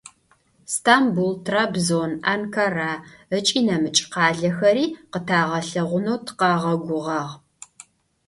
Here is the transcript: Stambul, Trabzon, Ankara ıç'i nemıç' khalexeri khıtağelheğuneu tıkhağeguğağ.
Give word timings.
Stambul, 0.73 1.31
Trabzon, 1.45 2.11
Ankara 2.33 2.91
ıç'i 3.37 3.59
nemıç' 3.67 4.03
khalexeri 4.11 4.85
khıtağelheğuneu 5.11 6.17
tıkhağeguğağ. 6.25 7.23